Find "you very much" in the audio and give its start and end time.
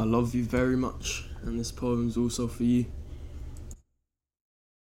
0.34-1.26